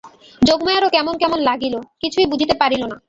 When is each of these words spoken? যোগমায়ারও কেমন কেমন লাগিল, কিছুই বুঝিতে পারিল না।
যোগমায়ারও 0.41 0.89
কেমন 0.89 1.13
কেমন 1.17 1.39
লাগিল, 1.49 1.75
কিছুই 2.01 2.29
বুঝিতে 2.31 2.53
পারিল 2.61 2.81
না। 2.83 2.97